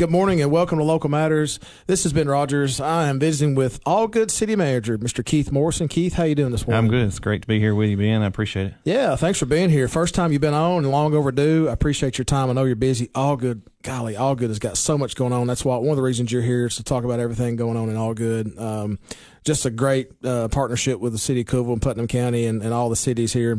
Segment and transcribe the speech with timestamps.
[0.00, 1.60] Good morning and welcome to Local Matters.
[1.86, 2.80] This has been Rogers.
[2.80, 5.22] I am visiting with Algood City Manager, Mr.
[5.22, 5.88] Keith Morrison.
[5.88, 6.78] Keith, how you doing this morning?
[6.86, 7.06] I'm good.
[7.06, 8.22] It's great to be here with you, Ben.
[8.22, 8.74] I appreciate it.
[8.84, 9.88] Yeah, thanks for being here.
[9.88, 11.68] First time you've been on and long overdue.
[11.68, 12.48] I appreciate your time.
[12.48, 13.08] I know you're busy.
[13.08, 15.46] Algood, golly, Algood has got so much going on.
[15.46, 17.90] That's why one of the reasons you're here is to talk about everything going on
[17.90, 18.58] in Algood.
[18.58, 18.98] Um,
[19.44, 22.74] just a great uh, partnership with the city of Cookeville and Putnam County and, and
[22.74, 23.58] all the cities here.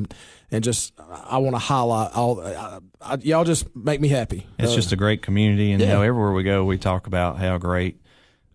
[0.52, 4.46] And just, I want to highlight all, I, I, y'all just make me happy.
[4.59, 5.88] It's Uh, just a great community, and yeah.
[5.88, 8.02] you know, everywhere we go, we talk about how great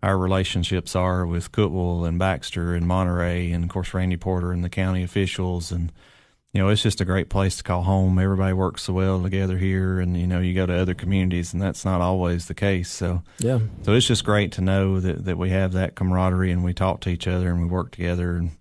[0.03, 4.63] our relationships are with Cookeville and Baxter and Monterey, and of course Randy Porter and
[4.63, 5.91] the county officials, and
[6.53, 8.17] you know, it's just a great place to call home.
[8.17, 11.61] Everybody works so well together here, and you know, you go to other communities, and
[11.61, 12.89] that's not always the case.
[12.89, 13.59] So, yeah.
[13.83, 17.01] so it's just great to know that that we have that camaraderie, and we talk
[17.01, 18.51] to each other, and we work together, and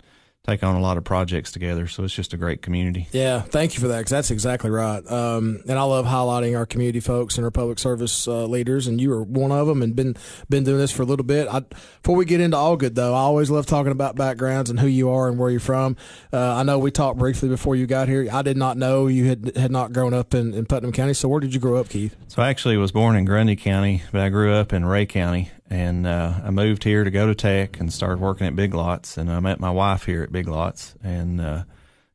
[0.47, 1.87] take on a lot of projects together.
[1.87, 3.09] So it's just a great community.
[3.13, 5.05] Yeah, thank you for that because that's exactly right.
[5.11, 9.01] Um, and I love highlighting our community folks and our public service uh, leaders, and
[9.01, 10.17] you are one of them, and been
[10.49, 11.49] been doing this for a little bit.
[11.49, 11.61] I,
[12.03, 15.11] before we get into Algood though, I always love talking about backgrounds and who you
[15.11, 15.97] are and where you're from.
[16.33, 18.29] Uh, I know we talked briefly before you got here.
[18.33, 21.15] I did not know you had had not grown up in, in Putnam County.
[21.15, 22.17] So where did you grow up, Keith?
[22.29, 25.51] So I actually was born in Grundy County, but I grew up in Ray County,
[25.69, 29.17] and uh, I moved here to go to Tech and started working at Big Lots,
[29.17, 31.65] and I met my wife here at Big Lots, and uh,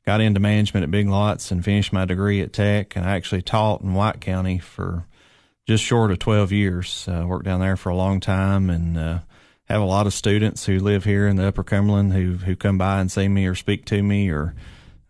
[0.06, 3.42] got into management at Big Lots and finished my degree at Tech, and I actually
[3.42, 5.06] taught in White County for
[5.68, 7.08] just short of 12 years.
[7.08, 9.20] Uh, worked down there for a long time, and uh,
[9.66, 12.78] have a lot of students who live here in the Upper Cumberland who who come
[12.78, 14.56] by and see me or speak to me or.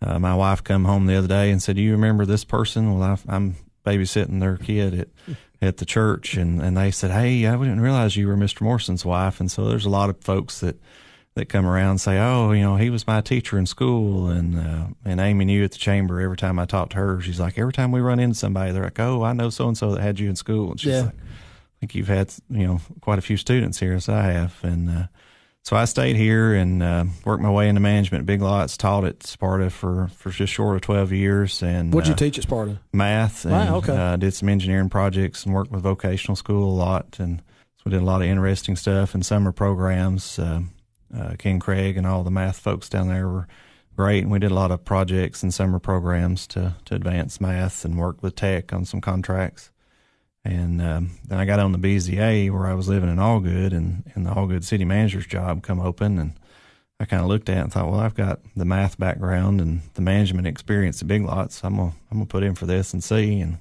[0.03, 2.97] Uh, my wife come home the other day and said, "Do you remember this person?"
[2.97, 3.55] Well, I, I'm
[3.85, 5.07] babysitting their kid at
[5.61, 8.61] at the church, and, and they said, "Hey, I didn't realize you were Mr.
[8.61, 10.79] Morrison's wife." And so there's a lot of folks that
[11.35, 14.57] that come around and say, "Oh, you know, he was my teacher in school," and
[14.57, 16.19] uh, and Amy knew at the chamber.
[16.19, 18.83] Every time I talked to her, she's like, every time we run into somebody, they're
[18.83, 21.01] like, "Oh, I know so and so that had you in school," and she's Yeah.
[21.03, 24.55] like, "I think you've had you know quite a few students here, as I have,"
[24.63, 25.03] and uh,
[25.63, 28.77] so I stayed here and uh, worked my way into management Big Lots.
[28.77, 32.37] Taught at Sparta for, for just short of twelve years, and What'd you uh, teach
[32.37, 32.79] at Sparta?
[32.93, 33.95] math and Wow, okay.
[33.95, 37.41] uh, did some engineering projects and worked with vocational school a lot and
[37.77, 40.61] so we did a lot of interesting stuff and summer programs uh,
[41.17, 43.47] uh, ken craig and all the math folks down there were
[43.95, 47.83] great and we did a lot of projects and summer programs to, to advance math
[47.85, 49.71] and work with tech on some contracts
[50.43, 54.03] and um, then i got on the bza where i was living in Algood and,
[54.15, 56.33] and the Algood city manager's job come open and
[57.01, 59.81] I kind of looked at it and thought, well, I've got the math background and
[59.95, 61.63] the management experience at Big Lots.
[61.63, 63.39] I'm gonna I'm gonna put in for this and see.
[63.39, 63.57] And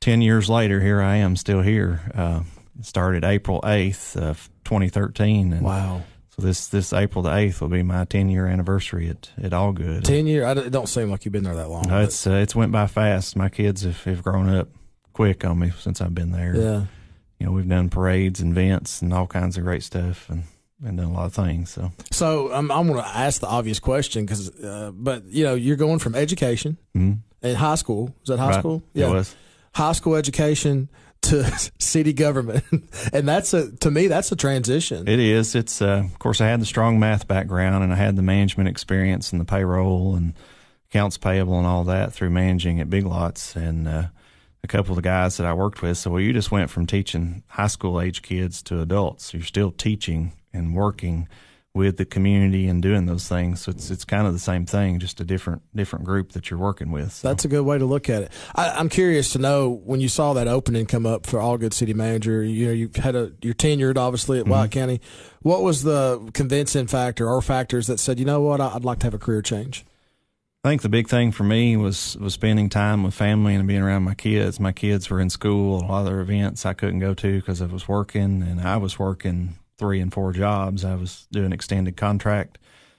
[0.00, 2.10] ten years later, here I am, still here.
[2.14, 2.44] Uh,
[2.80, 7.82] started April eighth of 2013, and Wow, so this this April the eighth will be
[7.82, 10.04] my ten year anniversary at at Algood.
[10.04, 10.46] ten year.
[10.46, 11.82] I, it don't seem like you've been there that long.
[11.86, 13.36] No, it's uh, it's went by fast.
[13.36, 14.68] My kids have, have grown up
[15.18, 16.54] quick on me since I've been there.
[16.56, 16.82] yeah.
[17.40, 20.44] You know, we've done parades and events and all kinds of great stuff, and
[20.84, 21.70] and done a lot of things.
[21.70, 21.90] So.
[22.12, 25.76] So um, I'm going to ask the obvious question because, uh, but you know, you're
[25.76, 28.14] going from education in high school.
[28.20, 28.58] Was that high Right.
[28.60, 28.82] school?
[28.94, 29.34] It was.
[29.74, 30.88] high school education
[31.22, 31.42] to
[31.80, 32.64] city government,
[33.12, 35.08] and that's a to me that's a transition.
[35.08, 35.54] It is.
[35.56, 38.68] It's uh, of course I had the strong math background and I had the management
[38.68, 40.34] experience and the payroll and
[40.90, 44.02] accounts payable and all that through managing at Big Lots and uh,
[44.68, 45.96] a couple of the guys that I worked with.
[45.96, 49.32] So well, you just went from teaching high school age kids to adults.
[49.32, 51.28] You're still teaching and working
[51.74, 53.62] with the community and doing those things.
[53.62, 56.58] So it's it's kind of the same thing, just a different different group that you're
[56.58, 57.12] working with.
[57.12, 57.28] So.
[57.28, 58.32] That's a good way to look at it.
[58.54, 61.94] I, I'm curious to know when you saw that opening come up for Algood City
[61.94, 62.42] Manager.
[62.42, 64.80] You know, you had a you're tenured obviously at White mm-hmm.
[64.80, 65.00] County.
[65.40, 69.06] What was the convincing factor or factors that said, you know what, I'd like to
[69.06, 69.86] have a career change?
[70.64, 73.80] I think the big thing for me was was spending time with family and being
[73.80, 74.58] around my kids.
[74.58, 75.80] My kids were in school.
[75.80, 78.76] A lot of their events I couldn't go to because I was working, and I
[78.76, 80.84] was working three and four jobs.
[80.84, 82.58] I was doing extended contract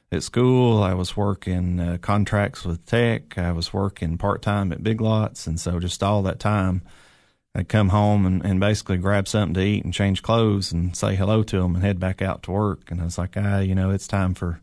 [0.09, 0.81] at school.
[0.81, 3.37] I was working uh, contracts with tech.
[3.37, 6.81] I was working part time at Big Lots, and so just all that time,
[7.53, 11.15] I'd come home and, and basically grab something to eat and change clothes and say
[11.15, 12.89] hello to them and head back out to work.
[12.89, 14.61] And I was like, ah, you know, it's time for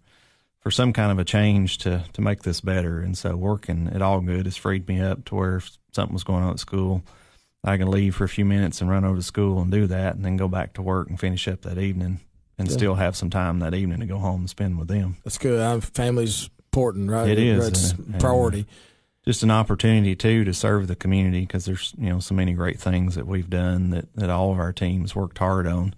[0.66, 2.98] for some kind of a change to to make this better.
[2.98, 6.42] And so working at Algood has freed me up to where if something was going
[6.42, 7.04] on at school,
[7.62, 10.16] I can leave for a few minutes and run over to school and do that,
[10.16, 12.18] and then go back to work and finish up that evening,
[12.58, 12.74] and Yeah.
[12.74, 15.18] still have some time that evening to go home and spend with them.
[15.22, 15.60] That's good.
[15.60, 17.28] I'm, family's important, right?
[17.28, 18.66] It is, It's and- and, uh, priority.
[19.24, 22.80] Just an opportunity too to serve the community because there's you know so many great
[22.80, 25.94] things that we've done that that all of our teams worked hard on.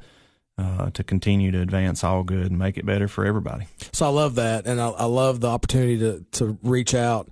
[0.58, 3.68] Uh, to continue to advance Algood and make it better for everybody.
[3.92, 7.28] So I love that, and I, I love the opportunity to to reach out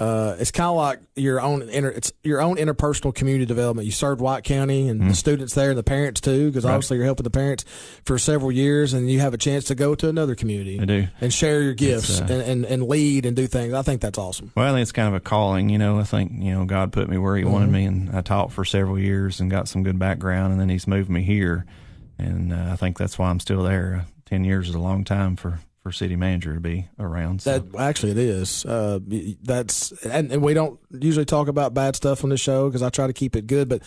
[0.00, 3.84] uh, it's kind of like your own inter, it's your own interpersonal community development.
[3.84, 5.08] You served White County and mm.
[5.08, 6.72] the students there and the parents too, because right.
[6.72, 7.64] obviously you're helping the parents
[8.04, 10.80] for several years, and you have a chance to go to another community.
[10.80, 13.74] I do and share your gifts uh, and, and, and lead and do things.
[13.74, 14.52] I think that's awesome.
[14.54, 15.68] Well, I think it's kind of a calling.
[15.68, 17.52] You know, I think you know God put me where He mm-hmm.
[17.52, 20.68] wanted me, and I taught for several years and got some good background, and then
[20.68, 21.66] He's moved me here,
[22.20, 24.06] and uh, I think that's why I'm still there.
[24.26, 27.42] Ten years is a long time for for city manager to be around.
[27.42, 27.58] So.
[27.58, 28.64] That actually it is.
[28.66, 29.00] Uh,
[29.42, 32.90] that's and, and, we don't usually talk about bad stuff on this show because I
[32.90, 33.82] try to keep it good, but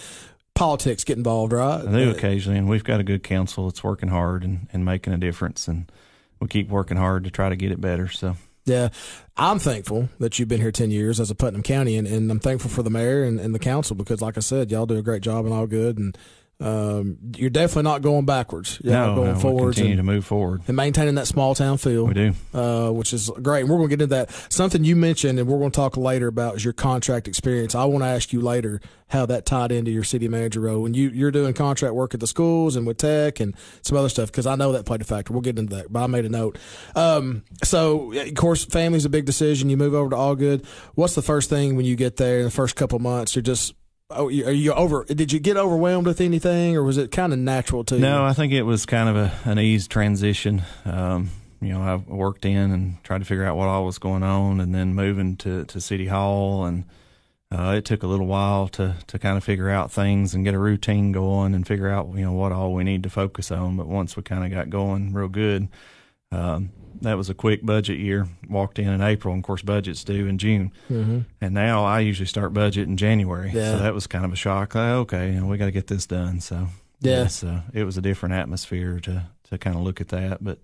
[0.55, 1.87] politics get involved, right?
[1.87, 5.13] I do occasionally, and we've got a good council that's working hard and, and making
[5.13, 5.91] a difference, and
[6.39, 8.07] we keep working hard to try to get it better.
[8.07, 8.35] So.
[8.65, 8.89] Yeah,
[9.35, 12.39] I'm thankful that you've been here 10 years as a Putnam County, and, and I'm
[12.39, 15.01] thankful for the mayor and, and the council because, like I said, y'all do a
[15.01, 15.97] great job and Algood.
[15.97, 16.17] And
[16.59, 18.79] um, you're definitely not going backwards.
[18.83, 19.75] You're no, going no, forward.
[19.75, 22.05] Continue to move forward and maintaining that small town feel.
[22.05, 23.61] We do, uh, which is great.
[23.61, 24.31] And we're going to get into that.
[24.51, 27.75] Something you mentioned, and we're going to talk later about is your contract experience.
[27.75, 30.81] I want to ask you later how that tied into your city manager role.
[30.81, 34.09] When you you're doing contract work at the schools and with tech and some other
[34.09, 35.33] stuff, because I know that played a factor.
[35.33, 36.57] We'll get into that, but I made a note.
[36.95, 39.69] Um, so of course, family's a big decision.
[39.69, 40.65] You move over to All Good.
[40.95, 43.35] What's the first thing when you get there in the first couple months?
[43.35, 43.73] You're just
[44.15, 45.03] Oh, are you over?
[45.05, 48.01] Did you get overwhelmed with anything, or was it kind of natural to you?
[48.01, 50.61] No, I think it was kind of a, an easy transition.
[50.85, 51.29] Um,
[51.61, 54.59] you know, I worked in and tried to figure out what all was going on,
[54.59, 56.85] and then moving to to City Hall, and
[57.51, 60.53] uh, it took a little while to to kind of figure out things and get
[60.53, 63.77] a routine going and figure out you know what all we need to focus on.
[63.77, 65.69] But once we kind of got going real good,
[66.31, 66.71] um,
[67.01, 68.27] that was a quick budget year.
[68.49, 70.71] Walked in in April, and of course, budget's due in June.
[70.89, 71.19] Mm-hmm.
[71.41, 73.51] And now I usually start budget in January.
[73.53, 73.71] Yeah.
[73.71, 74.75] So that was kind of a shock.
[74.75, 76.41] Like, okay, you know, we got to get this done.
[76.41, 76.67] So
[77.01, 80.43] yeah, so it was a different atmosphere to to kind of look at that.
[80.43, 80.59] But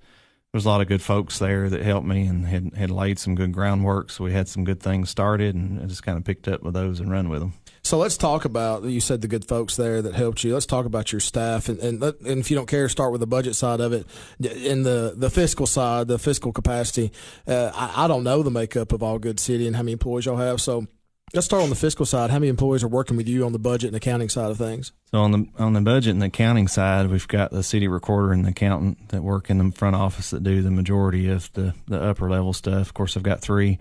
[0.51, 3.35] there's a lot of good folks there that helped me and had had laid some
[3.35, 4.09] good groundwork.
[4.09, 6.73] So we had some good things started, and I just kind of picked up with
[6.73, 7.53] those and run with them.
[7.89, 10.53] So let's talk about you said the good folks there that helped you.
[10.53, 13.25] Let's talk about your staff and and, and if you don't care, start with the
[13.25, 14.05] budget side of it.
[14.39, 17.11] In the the fiscal side, the fiscal capacity.
[17.47, 20.37] Uh, I, I don't know the makeup of Algood city and how many employees y'all
[20.37, 20.61] have.
[20.61, 20.85] So
[21.33, 22.29] let's start on the fiscal side.
[22.29, 24.91] How many employees are working with you on the budget and accounting side of things?
[25.09, 28.33] So on the on the budget and the accounting side, we've got the city recorder
[28.33, 31.73] and the accountant that work in the front office that do the majority of the
[31.87, 32.81] the upper level stuff.
[32.81, 33.79] Of course, I've got three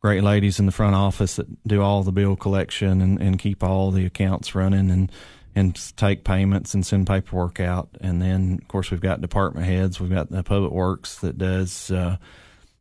[0.00, 3.62] great ladies in the front office that do all the bill collection and, and keep
[3.62, 5.12] all the accounts running and
[5.54, 7.88] and take payments and send paperwork out.
[8.00, 10.00] And then, of course, we've got department heads.
[10.00, 11.90] We've got the public works that does.
[11.90, 12.18] Uh,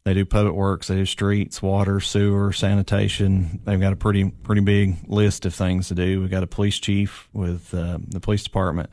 [0.03, 0.87] they do public works.
[0.87, 3.59] They do streets, water, sewer, sanitation.
[3.65, 6.21] They've got a pretty pretty big list of things to do.
[6.21, 8.89] We've got a police chief with uh, the police department.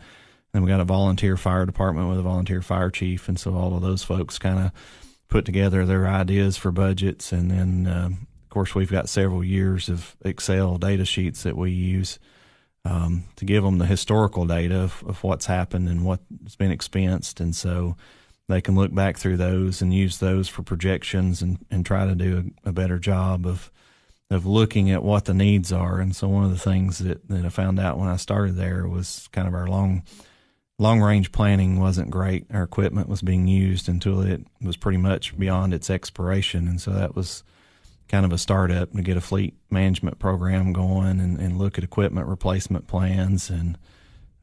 [0.52, 3.76] Then we've got a volunteer fire department with a volunteer fire chief, and so all
[3.76, 4.72] of those folks kind of
[5.28, 7.32] put together their ideas for budgets.
[7.32, 11.70] And then, uh, of course, we've got several years of Excel data sheets that we
[11.70, 12.18] use
[12.84, 17.40] um, to give them the historical data of, of what's happened and what's been expensed.
[17.40, 17.96] And so
[18.48, 22.14] they can look back through those and use those for projections and, and try to
[22.14, 23.70] do a, a better job of
[24.30, 26.00] of looking at what the needs are.
[26.00, 28.86] And so one of the things that, that I found out when I started there
[28.88, 30.02] was kind of our long
[30.78, 32.46] long range planning wasn't great.
[32.52, 36.68] Our equipment was being used until it was pretty much beyond its expiration.
[36.68, 37.42] And so that was
[38.08, 41.84] kind of a startup to get a fleet management program going and, and look at
[41.84, 43.50] equipment replacement plans.
[43.50, 43.78] And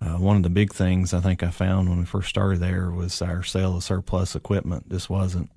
[0.01, 2.89] uh, one of the big things I think I found when we first started there
[2.89, 5.49] was our sale of surplus equipment just wasn't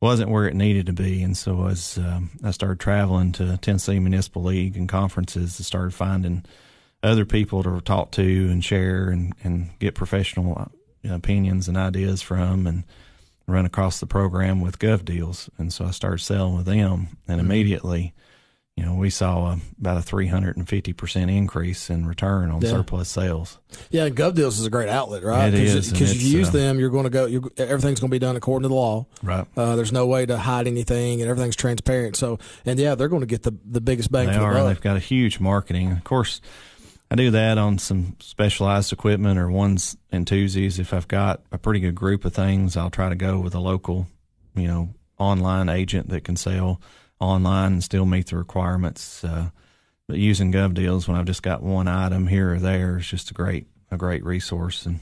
[0.00, 1.22] wasn't where it needed to be.
[1.22, 5.94] And so as um, I started traveling to Tennessee Municipal League and conferences, I started
[5.94, 6.44] finding–
[7.02, 12.22] other people to talk to and share and, and get professional uh, opinions and ideas
[12.22, 12.84] from and
[13.46, 15.48] run across the program with GovDeals.
[15.58, 17.50] And so i started selling with them and mm-hmm.
[17.50, 18.14] immediately
[18.76, 22.70] you know we saw a, about a 350% increase in return on yeah.
[22.70, 23.58] surplus sales.
[23.90, 25.52] Yeah GovDeals is a great outlet right?
[25.52, 27.24] It is because if you use uh, them you're going to go
[27.58, 29.06] everything's going to be done according to the law.
[29.22, 29.46] Right.
[29.56, 32.16] Uh, there's no way to hide anything and everything's transparent.
[32.16, 34.54] So and yeah they're going to get the, the biggest bang they for the are,
[34.54, 34.66] buck.
[34.68, 35.92] they've got a huge marketing.
[35.92, 36.40] Of course
[37.12, 40.78] I do that on some specialized equipment or ones and twosies.
[40.78, 43.60] If I've got a pretty good group of things, I'll try to go with a
[43.60, 44.06] local,
[44.54, 44.88] you know,
[45.18, 46.80] online agent that can sell
[47.20, 49.22] online and still meet the requirements.
[49.22, 49.50] Uh,
[50.08, 53.34] but using GovDeals when I've just got one item here or there is just a
[53.34, 54.86] great a great resource.
[54.86, 55.00] And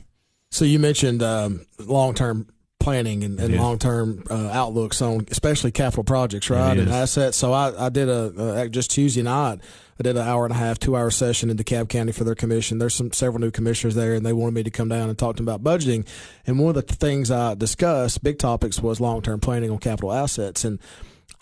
[0.50, 2.49] so you mentioned um, long term
[2.81, 6.76] planning and, and long term uh, outlooks on especially capital projects, right?
[6.76, 7.37] And assets.
[7.37, 9.61] So I, I did a, a just Tuesday night.
[10.00, 12.35] I did an hour and a half, two hour session in DeKalb County for their
[12.35, 12.78] commission.
[12.78, 15.37] There's some several new commissioners there, and they wanted me to come down and talk
[15.37, 16.07] to them about budgeting.
[16.47, 20.11] And one of the things I discussed, big topics, was long term planning on capital
[20.11, 20.64] assets.
[20.64, 20.78] And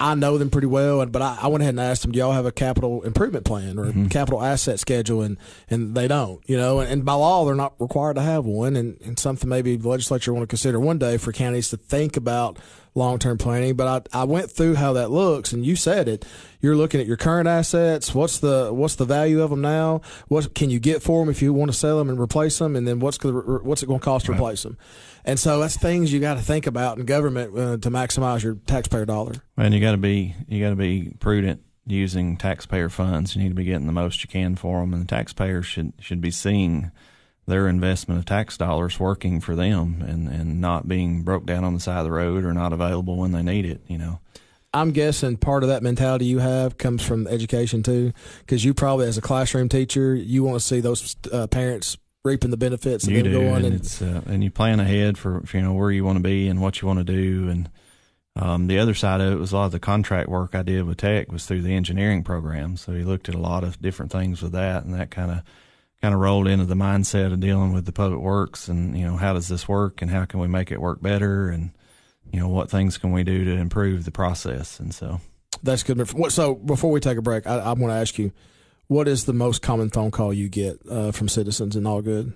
[0.00, 2.32] I know them pretty well, but I, I went ahead and asked them, "Do y'all
[2.32, 4.06] have a capital improvement plan or mm-hmm.
[4.08, 5.38] capital asset schedule?" And
[5.70, 6.80] and they don't, you know.
[6.80, 9.88] And, and, by law, they're not required to have one, and, and something maybe the
[9.88, 12.58] legislature want to consider one day for counties to think about
[12.98, 13.74] long term planning.
[13.74, 16.26] But I, I went through how that looks, and you said it.
[16.60, 18.14] You're looking at your current assets.
[18.14, 20.02] What's the what's the value of them now?
[20.26, 22.76] What can you get for them if you want to sell them and replace them?
[22.76, 24.76] And then what's what's it going to cost to replace them?
[25.24, 28.54] And so that's things you got to think about in government uh, to maximize your
[28.66, 29.34] taxpayer dollar.
[29.56, 33.34] And you got to be you got to be prudent using taxpayer funds.
[33.34, 35.92] You need to be getting the most you can for them, and the taxpayers should
[36.00, 36.90] should be seeing
[37.48, 41.74] their investment of tax dollars working for them and, and not being broke down on
[41.74, 44.20] the side of the road or not available when they need it, you know.
[44.74, 49.06] I'm guessing part of that mentality you have comes from education too, because you probably,
[49.06, 53.22] as a classroom teacher, you want to see those uh, parents reaping the benefits you
[53.22, 56.04] do, and, and, it's uh, and you plan ahead for, for, you know where you
[56.04, 57.70] want to be and what you want to do and
[58.36, 60.84] um, the other side of it was a lot of the contract work I did
[60.84, 64.12] with Tech was through the engineering program so you looked at a lot of different
[64.12, 65.42] things with that and that kind of
[66.02, 69.16] kind of rolled into the mindset of dealing with the public works and you know
[69.16, 71.70] how does this work and how can we make it work better and
[72.32, 75.20] you know what things can we do to improve the process and so
[75.62, 78.32] that's good so before we take a break I, I want to ask you
[78.88, 82.32] what is the most common phone call you get uh, from citizens in Algood?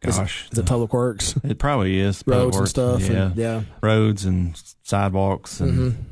[0.00, 1.34] Gosh, the, the public works.
[1.42, 3.00] It probably is roads and stuff.
[3.00, 6.02] Yeah, and, yeah, roads and sidewalks and mm-hmm.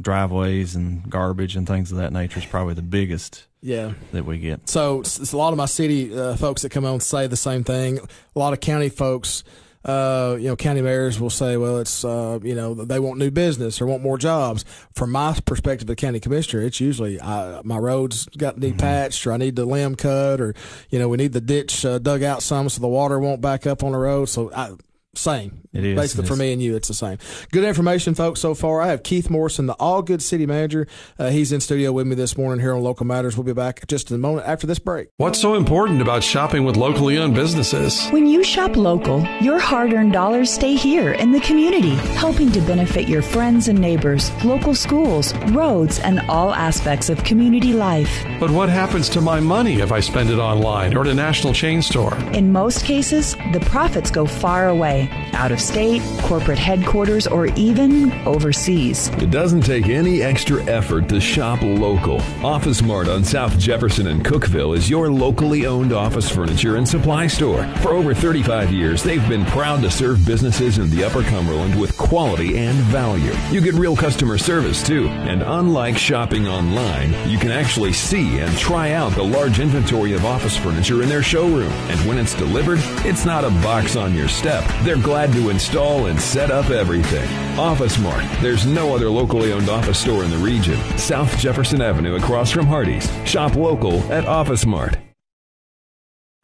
[0.00, 3.46] driveways and garbage and things of that nature is probably the biggest.
[3.60, 4.68] Yeah, that we get.
[4.68, 7.64] So it's a lot of my city uh, folks that come on say the same
[7.64, 7.98] thing.
[8.36, 9.42] A lot of county folks
[9.84, 13.30] uh, you know, county mayors will say, well, it's, uh, you know, they want new
[13.30, 14.64] business or want more jobs.
[14.92, 18.80] From my perspective, the county commissioner, it's usually I, my roads got need mm-hmm.
[18.80, 20.54] patched or I need the limb cut or,
[20.90, 23.66] you know, we need the ditch uh, dug out some so the water won't back
[23.66, 24.26] up on the road.
[24.26, 24.72] So I,
[25.14, 25.62] same.
[25.72, 25.96] It is.
[25.96, 26.38] Basically, it for is.
[26.38, 27.18] me and you, it's the same.
[27.52, 28.80] Good information, folks, so far.
[28.80, 30.86] I have Keith Morrison, the Algood City Manager.
[31.18, 33.36] Uh, he's in studio with me this morning here on Local Matters.
[33.36, 35.08] We'll be back just in a moment after this break.
[35.18, 38.08] What's so important about shopping with locally owned businesses?
[38.08, 42.60] When you shop local, your hard earned dollars stay here in the community, helping to
[42.62, 48.24] benefit your friends and neighbors, local schools, roads, and all aspects of community life.
[48.40, 51.52] But what happens to my money if I spend it online or at a national
[51.52, 52.16] chain store?
[52.32, 54.97] In most cases, the profits go far away,
[55.34, 59.08] out of state, corporate headquarters, or even overseas.
[59.18, 62.20] It doesn't take any extra effort to shop local.
[62.44, 67.26] Office Mart on South Jefferson and Cookeville is your locally owned office furniture and supply
[67.26, 67.64] store.
[67.82, 71.96] For over 35 years, they've been proud to serve businesses in the Upper Cumberland with
[71.96, 73.32] quality and value.
[73.50, 78.56] You get real customer service too, and unlike shopping online, you can actually see and
[78.58, 81.72] try out the large inventory of office furniture in their showroom.
[81.72, 84.64] And when it's delivered, it's not a box on your step.
[84.88, 87.28] They're glad to install and set up everything.
[87.58, 88.24] Office Mart.
[88.40, 90.78] There's no other locally owned office store in the region.
[90.96, 93.06] South Jefferson Avenue across from Hardee's.
[93.28, 94.96] Shop local at Office Mart.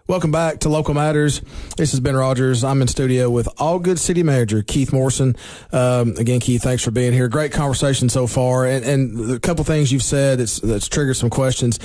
[0.06, 1.40] Welcome back to Local Matters.
[1.78, 2.62] This is Ben Rogers.
[2.62, 5.34] I'm in studio with Algood City Manager Keith Morrison.
[5.73, 7.26] Um, again, Keith, thanks for being here.
[7.26, 11.30] Great conversation so far, and, and a couple things you've said that's, that's triggered some
[11.30, 11.78] questions.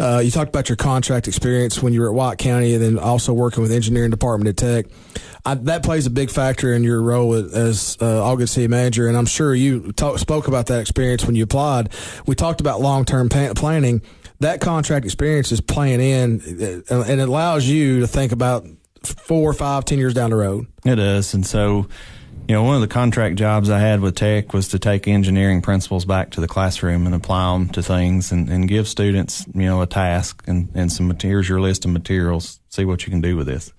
[0.00, 2.98] Uh, you talked about your contract experience when you were at White County, and then
[2.98, 4.86] also working with engineering department at Tech.
[5.46, 9.16] I, that plays a big factor in your role as uh, Algood City Manager, and
[9.16, 11.90] I'm sure you talk, spoke about that experience when you applied.
[12.26, 14.02] We talked about long term planning
[14.40, 18.66] that contract experience is playing in and it allows you to think about
[19.02, 20.66] four, or five, ten years down the road.
[20.84, 21.32] It does.
[21.32, 21.88] And so,
[22.48, 25.62] you know, one of the contract jobs I had with Tech was to take engineering
[25.62, 29.66] principles back to the classroom and apply them to things and, and give students, you
[29.66, 33.20] know, a task and, and some, materials, your list of materials, see what you can
[33.20, 33.72] do with this.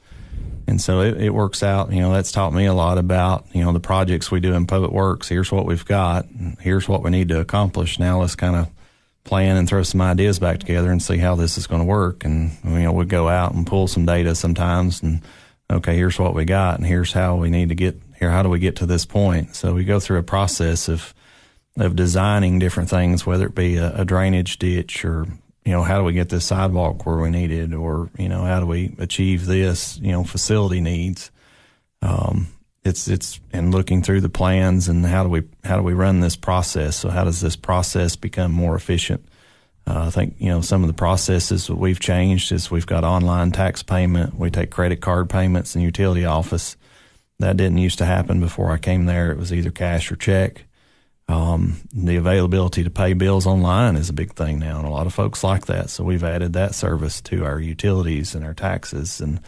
[0.67, 3.63] And so it, it works out, you know, that's taught me a lot about, you
[3.63, 5.27] know, the projects we do in public works.
[5.27, 6.25] Here's what we've got.
[6.59, 7.99] Here's what we need to accomplish.
[7.99, 8.69] Now let's kind of
[9.23, 12.25] plan and throw some ideas back together and see how this is going to work.
[12.25, 15.21] And you know, we go out and pull some data sometimes, and
[15.71, 18.31] okay, here's what we got, and here's how we need to get here.
[18.31, 19.55] How do we get to this point?
[19.55, 21.13] So we go through a process of
[21.77, 25.25] of designing different things, whether it be a, a drainage ditch or
[25.63, 28.43] you know how do we get this sidewalk where we need it, or you know
[28.43, 31.31] how do we achieve this you know facility needs.
[32.01, 32.47] Um,
[32.83, 36.19] it's it's in looking through the plans and how do we how do we run
[36.19, 36.95] this process?
[36.95, 39.27] So how does this process become more efficient?
[39.85, 43.03] Uh, I think you know some of the processes that we've changed is we've got
[43.03, 44.35] online tax payment.
[44.35, 46.75] We take credit card payments in utility office.
[47.39, 49.31] That didn't used to happen before I came there.
[49.31, 50.65] It was either cash or check.
[51.27, 55.07] Um, the availability to pay bills online is a big thing now, and a lot
[55.07, 55.89] of folks like that.
[55.89, 59.39] So we've added that service to our utilities and our taxes and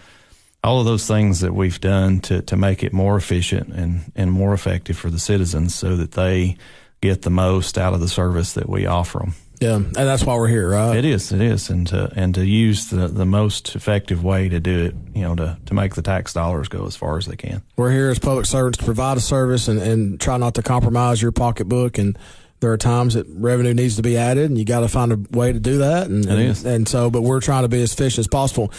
[0.64, 4.32] all of those things that we've done to, to make it more efficient and, and
[4.32, 6.56] more effective for the citizens so that they
[7.02, 9.34] get the most out of the service that we offer them.
[9.60, 10.98] Yeah, and that's why we're here, right?
[10.98, 14.60] It is, it is, and to and to use the, the most effective way to
[14.60, 17.38] do it, you know, to, to make the tax dollars go as far as they
[17.38, 17.62] can.
[17.78, 21.22] We're here as public servants to provide a service and, and try not to compromise
[21.22, 21.98] your pocketbook.
[21.98, 22.18] And
[22.60, 25.20] there are times that revenue needs to be added, and you got to find a
[25.32, 26.08] way to do that.
[26.08, 26.66] And, It is.
[26.66, 28.74] and, and so, but we're trying to be as efficient as possible.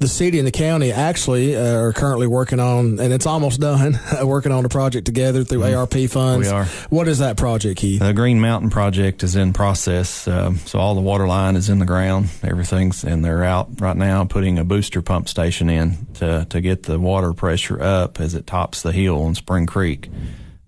[0.00, 3.98] The city and the county actually uh, are currently working on, and it's almost done,
[4.22, 6.12] working on a project together through ARP funds.
[6.12, 6.40] Mm-hmm.
[6.40, 6.64] We are.
[6.88, 7.98] What is that project, Keith?
[8.00, 11.80] The Green Mountain project is in process, um, so all the water line is in
[11.80, 16.46] the ground, everything's, and they're out right now putting a booster pump station in to
[16.48, 20.08] to get the water pressure up as it tops the hill on Spring Creek.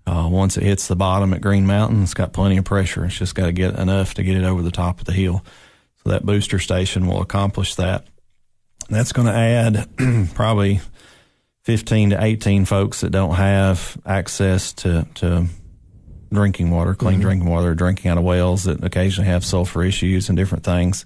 [0.05, 3.05] Uh, once it hits the bottom at Green Mountain, it's got plenty of pressure.
[3.05, 5.45] It's just got to get enough to get it over the top of the hill.
[6.03, 8.07] So that booster station will accomplish that.
[8.91, 9.87] That's going to add
[10.35, 10.81] probably
[11.63, 15.45] 15 to 18 folks that don't have access to, to
[16.31, 20.37] drinking water, clean drinking water, drinking out of wells that occasionally have sulfur issues and
[20.37, 21.05] different things.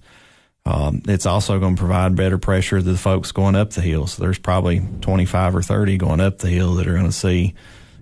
[0.65, 4.07] Um, it's also going to provide better pressure to the folks going up the hill.
[4.07, 7.53] So there's probably 25 or 30 going up the hill that are going to see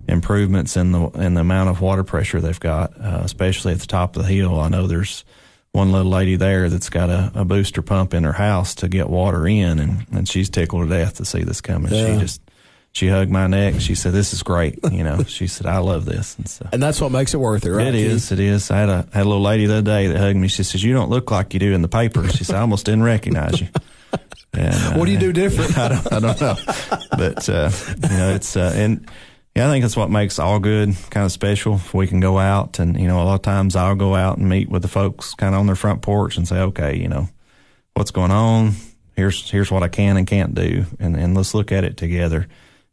[0.08, 3.88] improvements in the in the amount of water pressure they've got, uh, especially at the
[3.88, 4.62] top of the hill.
[4.62, 5.26] I know there's
[5.74, 9.10] one little lady there that's got a, a booster pump in her house to get
[9.10, 11.92] water in, and, and she's tickled to death to see this coming.
[11.92, 12.14] Yeah.
[12.14, 12.42] She just
[12.92, 13.82] she hugged my neck.
[13.82, 16.82] She said, "This is great." You know, she said, "I love this." And so And
[16.82, 17.88] that's what makes it worth it, right?
[17.88, 18.32] it is.
[18.32, 18.70] It is.
[18.70, 20.48] I had a had a little lady the other day that hugged me.
[20.48, 22.86] She says, "You don't look like you do in the paper." She said, "I almost
[22.86, 23.68] didn't recognize you."
[24.56, 25.76] And, uh, What do you do different?
[25.80, 26.56] I don't, I don't know,
[27.18, 27.72] but uh,
[28.04, 29.10] you know, it's uh, and
[29.56, 31.76] yeah, I think that's what makes Algood kind of special.
[31.76, 34.38] If we can go out and you know, a lot of times I'll go out
[34.40, 37.08] and meet with the folks kind of on their front porch and say, okay, you
[37.08, 37.30] know,
[37.94, 38.74] what's going on?
[39.16, 42.48] Here's here's what I can and can't do, and and let's look at it together.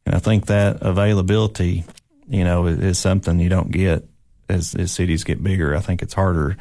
[0.04, 1.84] And I think that availability,
[2.28, 4.06] you know, is, is something you don't get
[4.50, 5.74] as as cities get bigger.
[5.74, 6.58] I think it's harder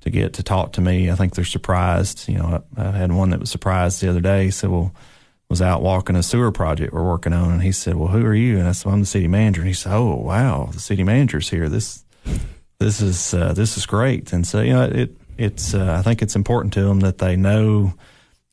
[0.00, 1.10] to get to talk to me.
[1.10, 2.26] I think they're surprised.
[2.26, 4.48] You know, I, I had one that was surprised the other day.
[4.48, 4.94] Said, "Well."
[5.52, 8.34] Was out walking a sewer project we're working on, and he said, "Well, who are
[8.34, 11.04] you?" And I said, "I'm the city manager." And he said, "Oh, wow, the city
[11.04, 11.68] manager's here.
[11.68, 12.04] This,
[12.78, 16.22] this is uh, this is great." And so, you know, it it's uh, I think
[16.22, 17.92] it's important to them that they know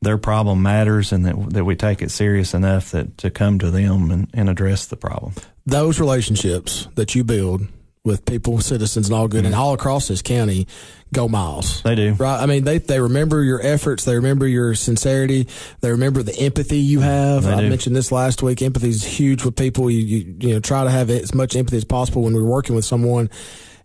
[0.02, 3.72] their problem matters and that that we take it serious enough that to come to
[3.72, 5.34] them and, and address the problem.
[5.66, 7.62] those relationships that you build
[8.10, 9.60] with people, citizens, and Algood, and mm-hmm.
[9.60, 10.68] all across this county,
[11.14, 11.82] go miles.
[11.84, 12.14] They do.
[12.14, 12.42] Right.
[12.42, 14.04] I mean, they they remember your efforts.
[14.04, 15.48] They remember your sincerity.
[15.82, 17.08] They remember the empathy you mm-hmm.
[17.08, 17.44] have.
[17.44, 17.70] They I do.
[17.70, 18.62] mentioned this last week.
[18.62, 19.90] Empathy is huge with people.
[19.90, 22.76] You, you you know try to have as much empathy as possible when we're working
[22.76, 23.30] with someone,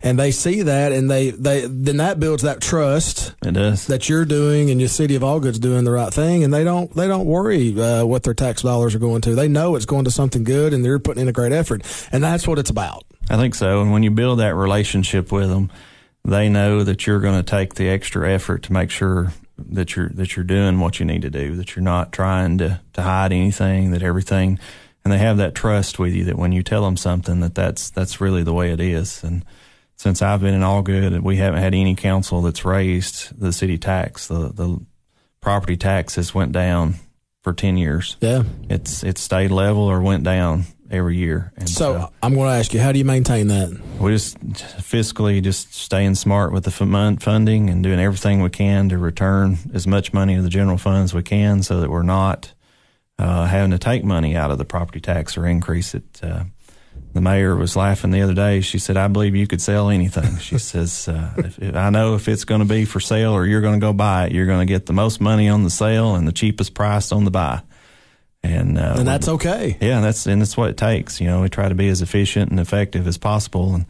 [0.05, 3.87] and they see that, and they they then that builds that trust It does.
[3.87, 6.95] that you're doing and your city of Algood's doing the right thing, and they don't
[6.95, 9.35] they don't worry uh, what their tax dollars are going to.
[9.35, 12.23] They know it's going to something good, and they're putting in a great effort, and
[12.23, 13.03] that's what it's about.
[13.29, 13.81] I think so.
[13.81, 15.71] And when you build that relationship with them,
[16.23, 20.09] they know that you're going to take the extra effort to make sure that you're
[20.09, 21.55] that you're doing what you need to do.
[21.55, 23.89] That you're not trying to to hide anything.
[23.89, 24.59] That everything,
[25.03, 26.25] and they have that trust with you.
[26.25, 29.23] That when you tell them something, that that's that's really the way it is.
[29.23, 29.43] And
[29.97, 34.27] since I've been in Algood, we haven't had any council that's raised the city tax.
[34.27, 34.85] The the
[35.41, 36.95] property taxes went down
[37.43, 38.17] for ten years.
[38.21, 38.43] Yeah.
[38.69, 41.51] It's it's stayed level or went down every year.
[41.57, 43.79] And So I'm going to ask you, how do you maintain that?
[43.99, 48.89] we just fiscally just staying smart with the fun- funding and doing everything we can
[48.89, 52.03] to return as much money to the general fund as we can so that we're
[52.03, 52.53] not
[53.17, 56.03] uh, having to take money out of the property tax or increase it.
[56.21, 56.43] Uh,
[57.15, 58.59] the mayor was laughing the other day.
[58.59, 60.37] She said, I believe you could sell anything.
[60.37, 63.45] She says, uh, if, if, I know if it's going to be for sale or
[63.45, 65.69] you're going to go buy it, you're going to get the most money on the
[65.69, 67.61] sale and the cheapest price on the buy.
[68.43, 69.77] And, uh, And that's okay.
[69.79, 71.21] yeah, that's and that's what it takes.
[71.21, 73.85] You know, we try to be as efficient and effective as possible, and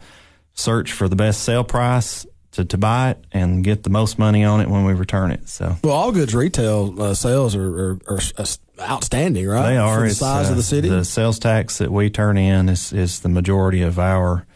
[0.54, 4.44] search for the best sale price to, to buy it and get the most money
[4.44, 5.48] on it when we return it.
[5.48, 8.46] So Well, Algood's retail uh, sales are, are, are
[8.80, 9.70] outstanding, right?
[9.70, 10.88] they are For the size uh, of the city.
[10.88, 14.46] The sales tax that we turn in is is the majority of our,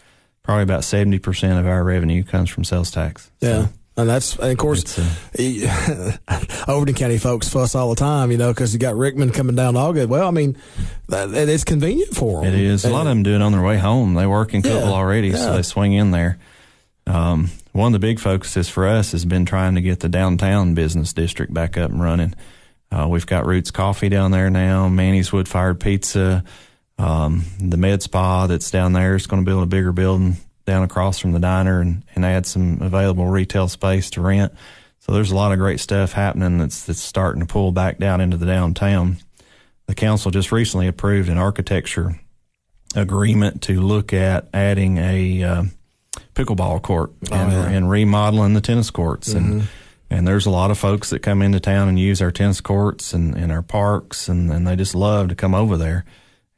[0.42, 3.30] probably about seventy percent of our revenue comes from sales tax.
[3.40, 3.66] yeah.
[3.66, 6.16] So And that's, and of course, uh,
[6.68, 9.74] Overton County folks fuss all the time, you know, because you got Rickman coming down
[9.74, 10.08] Algood.
[10.08, 10.56] Well, I mean,
[11.08, 12.54] that, it's convenient for them.
[12.54, 12.84] It is.
[12.84, 14.14] A lot of them do it on their way home.
[14.14, 15.36] They work in Yeah, already, yeah.
[15.36, 16.38] so they swing in there.
[17.06, 20.74] Um, one of the big focuses for us has been trying to get the downtown
[20.74, 22.34] business district back up and running.
[22.92, 26.44] Uh, we've got Roots Coffee down there now, Manny's Wood Fired Pizza,
[27.00, 30.82] um, the Med Spa that's down there is going to build a bigger building down
[30.82, 34.52] across from the diner and, and add some available retail space to rent.
[34.98, 38.20] So there's a lot of great stuff happening that's that's starting to pull back down
[38.20, 39.16] into the downtown.
[39.86, 42.20] The council just recently approved an architecture
[42.94, 45.62] agreement to look at adding a uh,
[46.34, 47.68] pickleball court and, yeah.
[47.68, 49.68] and remodeling the tennis courts and
[50.10, 53.12] and there's a lot of folks that come into town and use our tennis courts
[53.14, 56.04] and, and our parks and, and they just love to come over there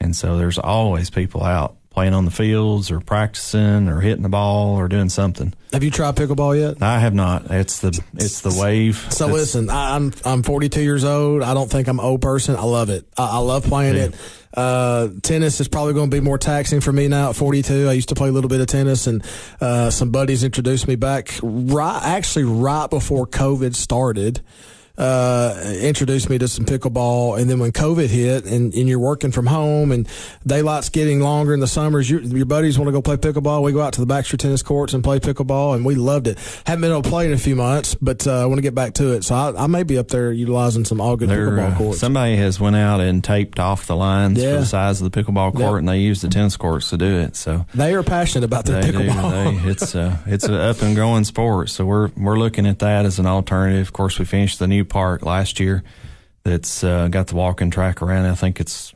[0.01, 4.29] and so there's always people out playing on the fields or practicing or hitting the
[4.29, 6.83] ball or doing something Have you tried pickleball yet?
[6.83, 11.05] I have not it's the it's the wave So That's- listen, I'm I'm 42 years
[11.05, 11.43] old.
[11.43, 12.57] I don't think I'm an old person.
[12.57, 13.07] I love it.
[13.19, 14.05] I, I love playing Yeah.
[14.05, 14.15] it.
[14.55, 17.88] Uh, tennis is probably going to be more taxing for me now at 42.
[17.88, 19.25] I used to play a little bit of tennis, and
[19.61, 24.43] uh, some buddies introduced me back right actually right before COVID started.
[24.99, 29.33] Uh, introduced me to some pickleball, and then when COVID hit, and, and you're working
[29.33, 30.07] from home, and
[30.47, 33.63] daylight's getting longer in the summers, your, your buddies want to go play pickleball.
[33.63, 36.39] We go out to the Baxter tennis courts and play pickleball, and we loved it.
[36.67, 38.75] Haven't been able to play in a few months, but uh, I want to get
[38.75, 39.25] back to it.
[39.25, 41.99] So I, I may be up there utilizing some Algood There, pickleball uh, courts.
[41.99, 44.53] somebody has went out and taped off the lines Yeah.
[44.57, 45.79] for the size of the pickleball court, Yep.
[45.79, 47.35] and they use the tennis courts to do it.
[47.35, 49.63] So they are passionate about their they pickleball.
[49.65, 51.71] They, it's a it's an up and going sport.
[51.71, 53.87] So we're we're looking at that as an alternative.
[53.89, 55.83] Of course, we finished the new park last year.
[56.45, 58.27] That's uh, got the walking track around.
[58.27, 58.92] I think it's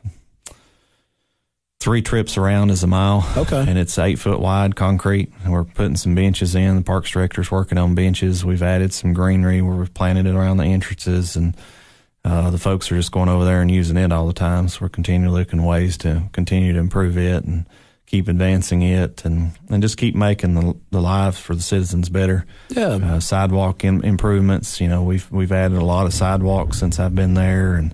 [1.79, 3.25] three trips around is a mile.
[3.37, 3.63] Okay.
[3.67, 5.31] and it's eight foot wide concrete.
[5.43, 6.75] And we're putting some benches in.
[6.75, 8.43] The parks director's working on benches.
[8.43, 11.55] We've added some greenery where we've planted it around the entrances and.
[12.25, 14.67] Uh, the folks are just going over there and using it all the time.
[14.67, 17.65] So we're continually looking ways to continue to improve it and
[18.07, 22.45] keep advancing it and, and just keep making the, the lives for the citizens better.
[22.69, 22.87] yeah.
[22.95, 24.81] Uh, sidewalk in, improvements.
[24.81, 27.93] You know, we've we've added a lot of sidewalks since I've been there, and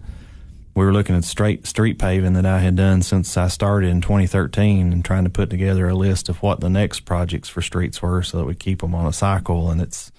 [0.75, 4.01] we were looking at straight street paving that I had done since I started in
[4.01, 8.01] 2013, and trying to put together a list of what the next projects for streets
[8.01, 9.71] were, so that we keep them on a cycle.
[9.71, 10.11] And it's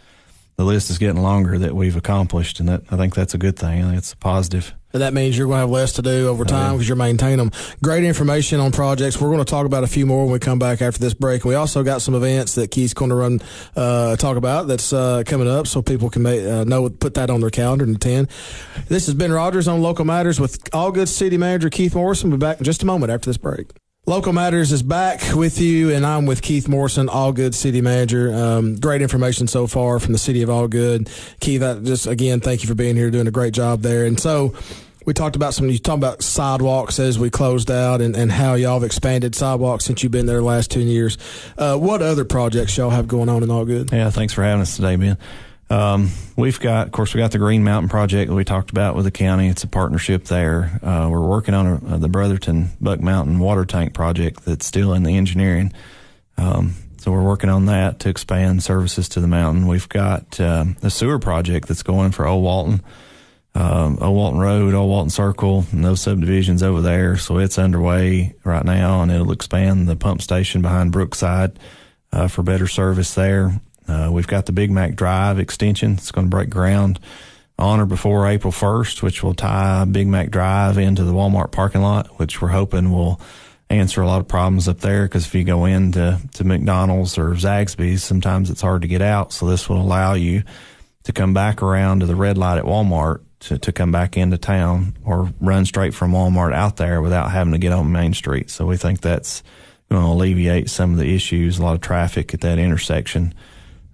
[0.57, 3.59] the list is getting longer that we've accomplished, and that I think that's a good
[3.59, 3.85] thing.
[3.95, 4.75] It's a positive.
[4.93, 7.39] And that means you're going to have less to do over time because you're maintaining
[7.39, 7.51] them.
[7.83, 9.21] Great information on projects.
[9.21, 11.45] We're going to talk about a few more when we come back after this break.
[11.45, 13.41] We also got some events that Keith's going to run,
[13.75, 17.29] uh, talk about that's uh, coming up so people can make, uh, know, put that
[17.29, 18.29] on their calendar and attend.
[18.87, 22.31] This has been Rogers on Local Matters with Algood City Manager Keith Morrison.
[22.31, 23.73] We'll be back in just a moment after this break.
[24.07, 28.35] Local Matters is back with you, and I'm with Keith Morrison, Algood City Manager.
[28.35, 31.09] Um, great information so far from the city of Algood.
[31.41, 34.05] Keith, I just again thank you for being here, doing a great job there.
[34.05, 34.55] And so,
[35.07, 35.71] we talked about some.
[35.71, 39.87] You talked about sidewalks as we closed out, and, and how y'all have expanded sidewalks
[39.87, 41.17] since you've been there the last ten years.
[41.57, 43.91] Uh, what other projects y'all have going on in Algood?
[43.91, 45.17] Yeah, thanks for having us today, Ben.
[45.71, 48.95] Um, we've got, of course, we got the Green Mountain project that we talked about
[48.95, 49.49] with the county.
[49.49, 50.79] It's a partnership there.
[50.83, 55.03] Uh, we're working on a, the Brotherton Buck Mountain water tank project that's still in
[55.03, 55.73] the engineering.
[56.37, 59.67] Um, so we're working on that to expand services to the mountain.
[59.67, 62.83] We've got um, a sewer project that's going for Old Walton,
[63.55, 67.17] um, Old Walton Road, Old Walton Circle, and those subdivisions over there.
[67.17, 71.59] So it's underway right now, and it'll expand the pump station behind Brookside
[72.13, 73.61] uh, for better service there.
[73.87, 75.95] Uh, we've got the Big Mac Drive extension.
[75.95, 76.99] It's going to break ground
[77.59, 81.83] on or before April 1st, which will tie Big Mac Drive into the Walmart parking
[81.83, 83.21] lot, which we're hoping will
[83.71, 85.05] answer a lot of problems up there.
[85.05, 89.33] Because if you go into to McDonald's or Zaxby's, sometimes it's hard to get out.
[89.33, 90.43] So this will allow you
[91.05, 94.39] to come back around to the red light at Walmart to, to come back into
[94.39, 98.51] town or run straight from Walmart out there without having to get on Main Street.
[98.51, 99.43] So we think that's
[99.91, 103.35] going to alleviate some of the issues, a lot of traffic at that intersection.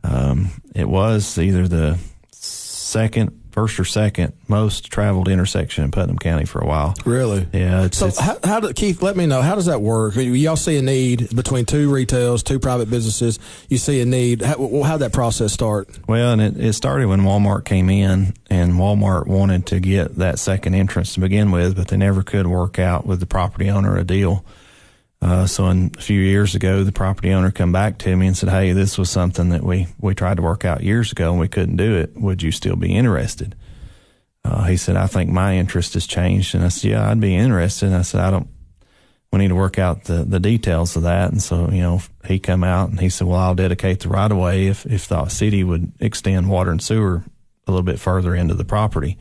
[0.02, 1.98] Um, it was either the
[2.32, 6.94] second, first or second most traveled intersection in Putnam County for a while.
[7.04, 7.46] Really?
[7.52, 7.84] Yeah.
[7.84, 9.02] It's, So it's- how, how do Keith?
[9.02, 9.42] Let me know.
[9.42, 10.14] How does that work?
[10.16, 13.38] Y'all see a need between two retails, two private businesses.
[13.68, 14.42] You see a need.
[14.42, 15.88] How how'd that process start?
[16.08, 20.38] Well, and it, it started when Walmart came in, and Walmart wanted to get that
[20.38, 23.96] second entrance to begin with, but they never could work out with the property owner
[23.96, 24.44] a deal.
[25.22, 28.37] Uh, so in, a few years ago, the property owner come back to me and
[28.37, 31.40] said, "Hey, this was something that we we tried to work out years ago, and
[31.40, 32.16] we couldn't do it.
[32.16, 33.54] Would you still be interested?"
[34.44, 37.37] Uh, he said, "I think my interest has changed," and I said, "Yeah, I'd be
[37.37, 38.48] interested." And I said, "I don't."
[39.33, 41.30] We need to work out the, the details of that.
[41.30, 44.28] And so, you know, he come out and he said, well, I'll dedicate the right
[44.28, 47.22] of way if, if the city would extend water and sewer
[47.64, 49.18] a little bit further into the property.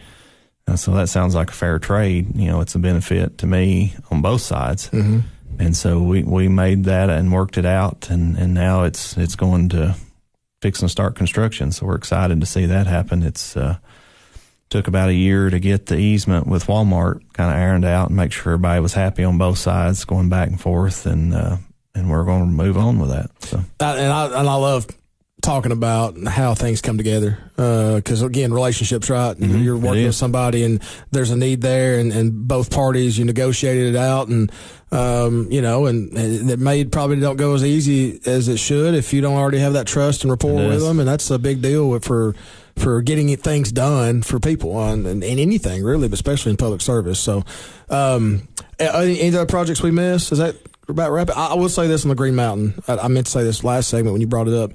[0.65, 2.35] And so that sounds like a fair trade.
[2.35, 4.89] You know, it's a benefit to me on both sides.
[4.89, 5.19] Mm-hmm.
[5.59, 9.35] And so we, we made that and worked it out and, and now it's, it's
[9.35, 9.95] going to
[10.61, 11.71] fix and start construction.
[11.71, 13.21] So we're excited to see that happen.
[13.23, 13.77] It's, uh,
[14.69, 18.15] took about a year to get the easement with Walmart kind of ironed out and
[18.15, 21.57] make sure everybody was happy on both sides going back and forth and, uh,
[21.95, 23.29] and we're going to move on with that.
[23.43, 24.87] So and I and I love
[25.41, 27.37] talking about how things come together.
[27.55, 29.35] Because again, relationships, right?
[29.35, 29.57] Mm-hmm.
[29.59, 33.95] You're working with somebody, and there's a need there, and, and both parties you negotiated
[33.95, 34.51] it out, and
[34.91, 38.95] um, you know, and, and it may probably don't go as easy as it should
[38.95, 41.61] if you don't already have that trust and rapport with them, and that's a big
[41.61, 42.35] deal for
[42.75, 46.81] for getting things done for people on and, and anything really, but especially in public
[46.81, 47.19] service.
[47.19, 47.43] So,
[47.89, 48.47] um,
[48.79, 50.31] any, any other projects we missed?
[50.31, 50.55] Is that
[50.87, 51.29] about wrap?
[51.35, 52.81] I, I will say this on the Green Mountain.
[52.87, 54.71] I, I meant to say this last segment when you brought it up.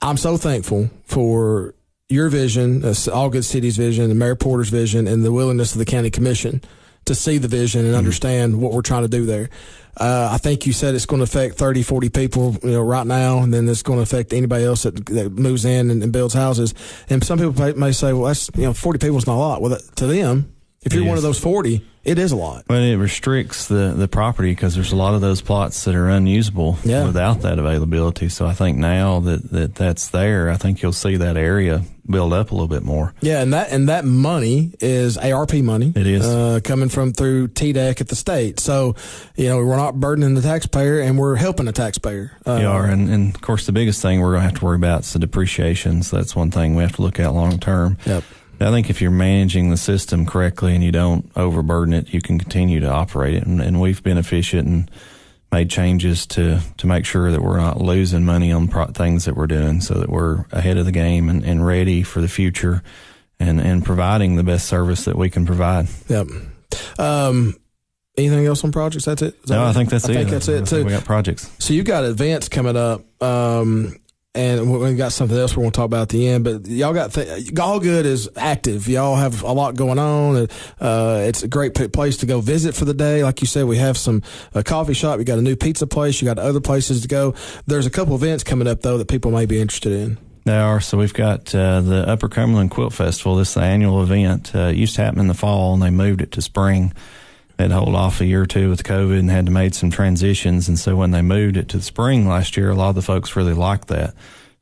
[0.00, 1.74] I'm so thankful for
[2.08, 5.84] your vision, uh, Algood Cities vision, and Mayor Porter's vision, and the willingness of the
[5.84, 6.62] county commission
[7.04, 9.48] to see the vision and understand what we're trying to do there.
[9.96, 13.06] Uh, I think you said it's going to affect 30, 40 people, you know, right
[13.06, 16.12] now, and then it's going to affect anybody else that, that moves in and, and
[16.12, 16.74] builds houses.
[17.08, 19.38] And some people may- may say, well, that's, you know, 40 people is not a
[19.38, 19.60] lot.
[19.60, 22.64] Well, that, to them, if you're one of those 40, it is a lot.
[22.68, 26.08] But it restricts the, the property because there's a lot of those plots that are
[26.08, 27.04] unusable Yeah.
[27.04, 28.28] without that availability.
[28.30, 32.32] So I think now that, that that's there, I think you'll see that area build
[32.32, 33.12] up a little bit more.
[33.20, 35.92] Yeah, and that and that money is ARP money.
[35.94, 36.24] It is.
[36.24, 38.60] uh, coming from through TDEC at the state.
[38.60, 38.94] So,
[39.36, 42.32] you know, we're not burdening the taxpayer, and we're helping the taxpayer.
[42.46, 44.64] Uh, You are, and, and of course, the biggest thing we're going to have to
[44.64, 46.02] worry about is the depreciation.
[46.02, 47.98] So that's one thing we have to look at long term.
[48.06, 48.24] Yep.
[48.60, 52.38] I think if you're managing the system correctly and you don't overburden it, you can
[52.38, 53.46] continue to operate it.
[53.46, 54.90] And, and we've been efficient and
[55.52, 59.36] made changes to, to make sure that we're not losing money on pro- things that
[59.36, 62.82] we're doing so that we're ahead of the game and, and ready for the future
[63.40, 65.86] and, and providing the best service that we can provide.
[66.08, 66.26] Yep.
[66.98, 67.54] Um,
[68.16, 69.04] anything else on projects?
[69.06, 69.40] That's it.
[69.44, 69.68] That No, it?
[69.68, 70.14] I think that's I it.
[70.16, 70.84] think that's it too.
[70.84, 71.50] We got projects.
[71.58, 73.96] So you've got events coming up, um,
[74.38, 76.44] and we we got something else we're going to talk about at the end.
[76.44, 78.86] But y'all got th- Algood is active.
[78.86, 80.48] Y'all have a lot going on.
[80.80, 83.24] Uh, it's a great place to go visit for the day.
[83.24, 84.22] Like you said, we have some
[84.54, 85.18] a coffee shop.
[85.18, 86.22] You got a new pizza place.
[86.22, 87.34] You got other places to go.
[87.66, 90.18] There's a couple events coming up though that people may be interested in.
[90.44, 90.80] They are.
[90.80, 93.36] So we've got uh, the Upper Cumberland Quilt Festival.
[93.36, 94.54] This is the annual event.
[94.54, 96.94] Uh, it used to happen in the fall, and they moved it to spring.
[97.58, 100.68] They'd hold off a year or two with COVID and had to make some transitions.
[100.68, 103.02] And so when they moved it to the spring last year, a lot of the
[103.02, 104.14] folks really liked that.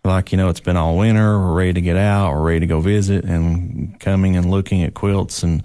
[0.03, 1.39] Like, you know, it's been all winter.
[1.39, 2.33] We're ready to get out.
[2.33, 5.63] We're ready to go visit and coming and looking at quilts and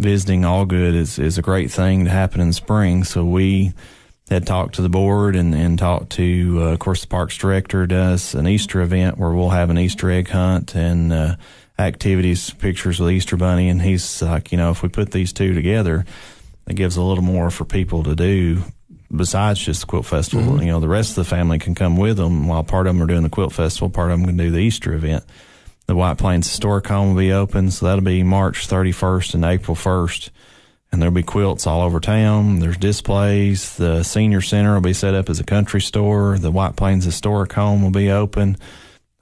[0.00, 3.04] visiting Algood is, is a great thing to happen in spring.
[3.04, 3.72] So we
[4.28, 7.86] had talked to the board and, and talked to, uh, of course, the parks director
[7.86, 11.36] does an Easter event where we'll have an Easter egg hunt and, uh,
[11.78, 13.68] activities, pictures the Easter bunny.
[13.68, 16.04] And he's like, you know, if we put these two together,
[16.66, 18.62] it gives a little more for people to do
[19.14, 20.54] besides just the quilt festival.
[20.54, 20.62] Mm-hmm.
[20.62, 23.02] You know, the rest of the family can come with them while part of them
[23.02, 25.24] are doing the quilt festival, part of them can do the Easter event.
[25.86, 29.76] The White Plains Historic Home will be open, so that'll be March 31st and April
[29.76, 30.30] 1st.
[30.90, 32.60] And there'll be quilts all over town.
[32.60, 33.76] There's displays.
[33.76, 36.38] The senior center will be set up as a country store.
[36.38, 38.56] The White Plains Historic Home will be open.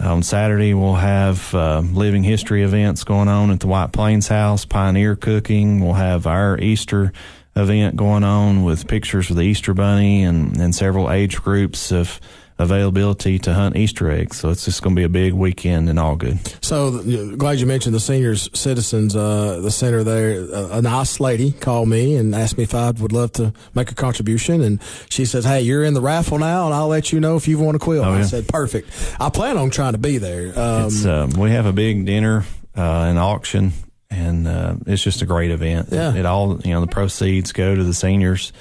[0.01, 4.65] On Saturday, we'll have uh, living history events going on at the White Plains House,
[4.65, 5.81] pioneer cooking.
[5.81, 7.13] We'll have our Easter
[7.57, 12.21] event going on with pictures of the Easter Bunny and, and several age groups of
[12.59, 14.37] availability to hunt Easter eggs.
[14.39, 16.39] So it's just going to be a big weekend and Algood.
[16.65, 17.03] So
[17.37, 20.41] glad you mentioned the seniors citizens, uh, the center there.
[20.41, 23.91] A, a nice lady called me and asked me if I would love to make
[23.91, 27.21] a contribution, and she says, "Hey, you're in the raffle now, and I'll let you
[27.21, 28.89] know if you want to quilt." Oh, I said, "Perfect."
[29.19, 30.59] I plan on trying to be there.
[30.59, 32.45] Um, It's um, we have a big dinner,
[32.77, 33.73] uh, an auction,
[34.11, 35.89] and uh, it's just a great event.
[35.91, 36.15] Yeah.
[36.15, 38.53] It all you know the proceeds go to the seniors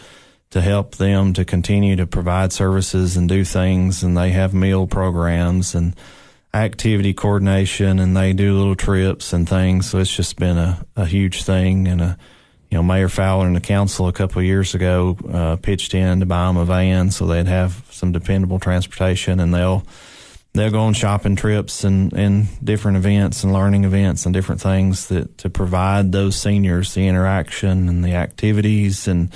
[0.54, 4.86] to help them to continue to provide services and do things, and they have meal
[4.86, 5.96] programs and
[6.54, 9.90] activity coordination, and they do little trips and things.
[9.90, 12.18] So it's just been a, a huge thing, and a
[12.70, 16.20] you know Mayor Fowler and the council a couple of years ago uh, pitched in
[16.20, 19.84] to buy them a van so they'd have some dependable transportation, and they'll
[20.54, 25.08] they'll go on shopping trips and, and different events and learning events and different things
[25.08, 29.34] that to provide those seniors the interaction and the activities and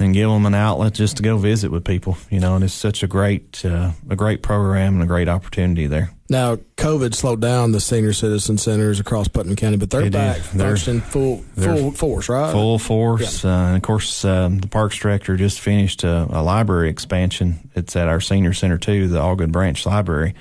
[0.00, 2.54] and give them an outlet just to go visit with people, you know.
[2.54, 6.10] And it's such a great uh, a great program and a great opportunity there.
[6.30, 10.12] now, COVID slowed down the senior citizen centers across Putnam County, but they're They did.
[10.12, 12.52] back They're- functioning full full force, right?
[12.52, 13.44] full force.
[13.44, 17.70] Uh, and of course, um, the parks director just finished a, a library expansion.
[17.74, 20.34] It's at our senior center too, the Algood Branch Library.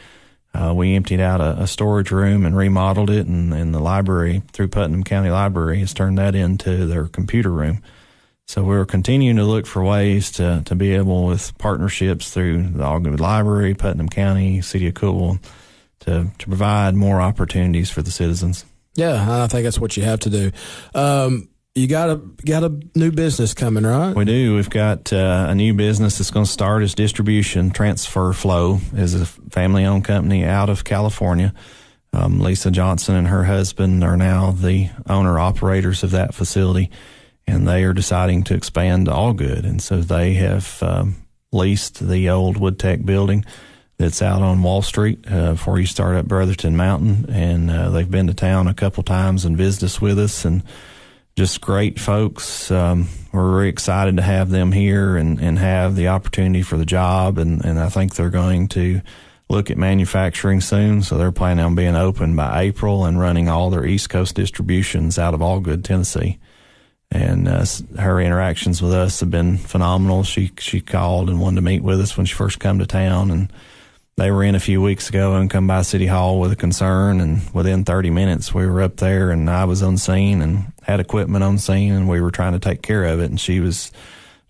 [0.54, 4.42] Uh, we emptied out a, a storage room and remodeled it, and, and the library
[4.54, 7.82] through Putnam County Library has turned that into their computer room.
[8.48, 12.84] So we're continuing to look for ways to, to be able with partnerships through the
[12.84, 15.40] Algood Library, Putnam County, City of Cool,
[16.02, 18.64] to, to provide more opportunities for the citizens.
[18.96, 20.52] Yeah, I think that's what you have to do.
[20.96, 24.16] Um, you got a got a new business coming, right?
[24.16, 24.56] We do.
[24.56, 27.70] We've got uh, a new business that's going to start as distribution.
[27.70, 31.54] Transfer Flow is a family owned company out of California.
[32.14, 36.90] Um, Lisa Johnson and her husband are now the owner operators of that facility,
[37.48, 39.66] and they are deciding to expand to Algood.
[39.66, 41.16] And so they have um,
[41.52, 43.46] leased the old Woodtech building
[43.98, 47.26] that's out on Wall Street uh, before you start up Brotherton Mountain.
[47.30, 50.62] And uh, they've been to town a couple times and visited us with us and
[51.36, 52.70] just great folks.
[52.70, 56.86] Um, we're very excited to have them here and, and have the opportunity for the
[56.86, 57.38] job.
[57.38, 59.02] And, and I think they're going to
[59.50, 61.02] look at manufacturing soon.
[61.02, 65.18] So they're planning on being open by April and running all their East Coast distributions
[65.18, 66.40] out of Algood, Tennessee.
[67.10, 67.66] And uh,
[67.98, 70.24] her interactions with us have been phenomenal.
[70.24, 73.32] She she called and wanted to meet with us when she first come to town,
[73.32, 73.52] and
[74.18, 77.22] they were in a few weeks ago and come by City Hall with a concern.
[77.22, 81.00] And within 30 minutes, we were up there, and I was on scene and had
[81.00, 83.30] equipment on scene, and we were trying to take care of it.
[83.30, 83.92] And she was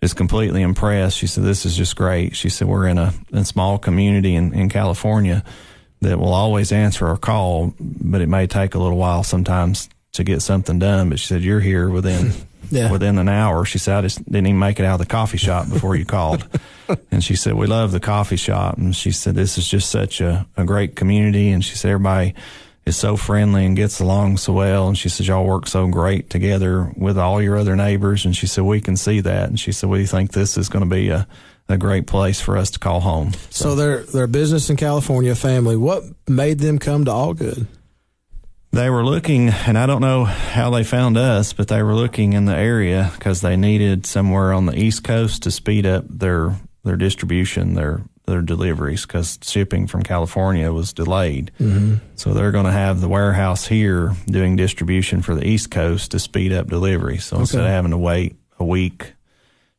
[0.02, 1.16] just completely impressed.
[1.16, 4.52] She said, "This is just great." She said, "We're in a, a small community in,
[4.52, 5.44] in California
[6.00, 10.24] that will always answer our call, but it may take a little while sometimes to
[10.24, 12.32] get something done." But she said, "You're here within."
[12.70, 12.90] Yeah.
[12.90, 15.38] Within an hour, she said, I just didn't even make it out of the coffee
[15.38, 16.46] shop before you called.
[17.10, 18.76] and she said, We love the coffee shop.
[18.76, 21.50] And she said, This is just such a, a great community.
[21.50, 22.34] And she said, Everybody
[22.84, 24.88] is so friendly and gets along so well.
[24.88, 28.24] And she said, Y'all work so great together with all your other neighbors.
[28.24, 29.48] And she said, We can see that.
[29.48, 31.26] And she said, We think this is going to be a,
[31.68, 33.32] a great place for us to call home.
[33.50, 35.76] So, they're they're a business in California, family.
[35.76, 37.66] What made them come to Algood?
[38.70, 42.34] They were looking, and I don't know how they found us, but they were looking
[42.34, 46.56] in the area because they needed somewhere on the East Coast to speed up their
[46.84, 51.50] their distribution, their their deliveries, because shipping from California was delayed.
[51.58, 51.96] Mm-hmm.
[52.14, 56.18] So they're going to have the warehouse here doing distribution for the East Coast to
[56.18, 57.16] speed up delivery.
[57.18, 57.42] So okay.
[57.42, 59.14] instead of having to wait a week,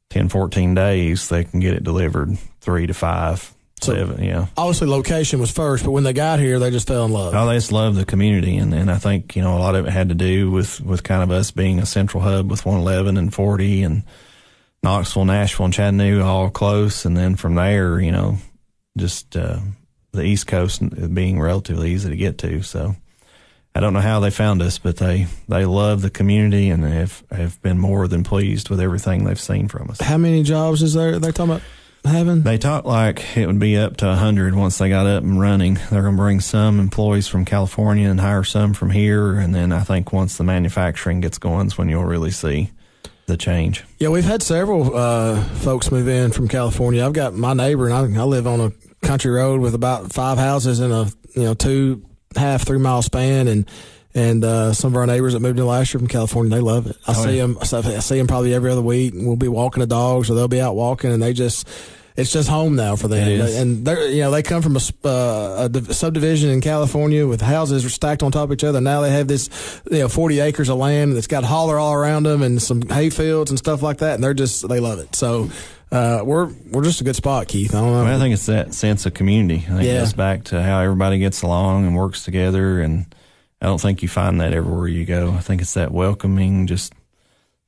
[0.09, 4.47] 10, 14 days, they can get it delivered three to five seven, yeah.
[4.57, 7.33] Obviously, location was first, but when they got here, they just fell in love.
[7.35, 9.85] Oh, they just love the community, and, and I think you know a lot of
[9.85, 13.17] it had to do with with kind of us being a central hub with 111
[13.17, 14.03] and 40 and
[14.81, 18.37] Knoxville, Nashville, and Chattanooga all close, and then from there, you know,
[18.97, 19.59] just uh,
[20.11, 20.81] the East Coast
[21.13, 22.61] being relatively easy to get to.
[22.63, 22.95] So
[23.75, 27.23] I don't know how they found us, but they they love the community and have
[27.31, 30.01] have been more than pleased with everything they've seen from us.
[30.01, 31.19] How many jobs is there?
[31.19, 31.63] They're talking about
[32.05, 32.41] having?
[32.41, 35.75] They talked like it would be up to 100 once they got up and running.
[35.89, 39.35] They're going to bring some employees from California and hire some from here.
[39.35, 42.71] And then I think once the manufacturing gets going is when you'll really see
[43.29, 43.85] the change.
[43.99, 47.05] Yeah, we've had several uh, folks move in from California.
[47.05, 48.71] I've got my neighbor, and I, I live on a
[49.05, 52.03] country road with about five houses in a you know two
[52.35, 53.69] half three mile span, and
[54.15, 56.87] and uh, some of our neighbors that moved in last year from California, they love
[56.87, 56.97] it.
[57.07, 57.43] I oh, see yeah.
[57.43, 57.57] them.
[57.61, 59.13] I see them probably every other week.
[59.13, 61.67] And we'll be walking the dogs, or they'll be out walking, and they just
[62.19, 63.41] it's just home now for them.
[63.41, 67.91] And they're you know they come from a, uh, a, subdivision in California with houses
[67.93, 68.81] stacked on top of each other.
[68.81, 69.49] Now they have this
[69.89, 73.09] you know 40 acres of land that's got holler all around them and some hay
[73.09, 74.15] fields and stuff like that.
[74.15, 75.15] And they're just they love it.
[75.15, 75.49] So.
[75.91, 77.73] Uh, we're we're just a good spot, Keith.
[77.73, 78.03] I don't know.
[78.03, 79.65] Well, I think it's that sense of community.
[79.65, 79.93] I think yeah.
[79.93, 83.07] it goes back to how everybody gets along and works together, and
[83.61, 85.33] I don't think you find that everywhere you go.
[85.33, 86.93] I think it's that welcoming, just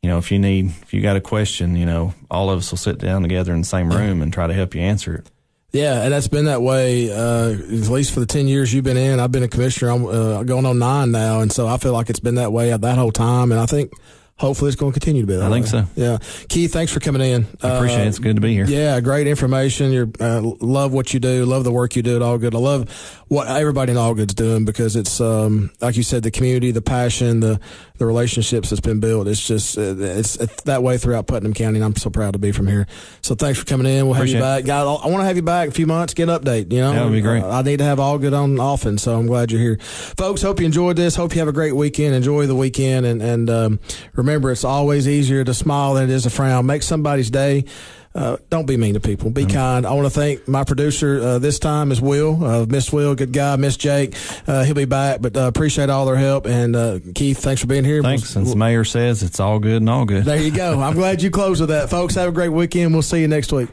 [0.01, 2.71] you know, if you need, if you got a question, you know, all of us
[2.71, 5.30] will sit down together in the same room and try to help you answer it.
[5.71, 8.97] Yeah, and that's been that way uh, at least for the ten years you've been
[8.97, 9.19] in.
[9.19, 9.91] I've been a commissioner.
[9.91, 12.75] I'm uh, going on nine now, and so I feel like it's been that way
[12.75, 13.51] that whole time.
[13.51, 13.93] And I think
[14.41, 15.36] hopefully it's going to continue to be.
[15.36, 15.86] That I think so.
[15.95, 16.17] Yeah,
[16.49, 17.47] Keith, thanks for coming in.
[17.62, 18.08] I appreciate uh, it.
[18.08, 18.65] It's good to be here.
[18.65, 19.91] Yeah, great information.
[19.91, 21.45] You uh, love what you do.
[21.45, 22.56] Love the work you do at Algood.
[22.56, 22.89] I love
[23.27, 27.39] what everybody in Algood's doing because it's um, like you said, the community, the passion,
[27.39, 27.60] the
[28.01, 29.27] the relationships that's been built.
[29.27, 32.39] It's just uh, it's, it's, that way throughout Putnam County, and I'm so proud to
[32.39, 32.88] be from here.
[33.21, 34.08] So thanks for coming in.
[34.08, 35.04] We'll appreciate have you back.
[35.04, 36.15] I want to have you back in a few months.
[36.15, 36.73] Get an update.
[36.73, 37.43] You know, that would be great.
[37.43, 40.41] I need to have Algood on often, so I'm glad you're here, folks.
[40.41, 41.15] Hope you enjoyed this.
[41.15, 42.15] Hope you have a great weekend.
[42.15, 43.80] Enjoy the weekend, and and um,
[44.13, 46.65] remember, it's always easier to smile than it is to frown.
[46.65, 47.65] Make somebody's day.
[48.13, 49.30] Uh, don't be mean to people.
[49.30, 49.52] Be mm-hmm.
[49.52, 49.86] kind.
[49.86, 53.32] I want to thank my producer uh, this time is Will, uh, Miss Will, good
[53.32, 54.15] guy, Miss Jake.
[54.46, 56.46] Uh, he'll be back, but uh, appreciate all their help.
[56.46, 58.02] And uh, Keith, thanks for being here.
[58.02, 58.30] Thanks.
[58.30, 60.26] Since the mayor says it's all good and all good.
[60.26, 60.82] There you go.
[60.82, 62.15] I'm glad you closed with that, folks.
[62.15, 62.94] Have a great weekend.
[62.94, 63.70] We'll see you next week.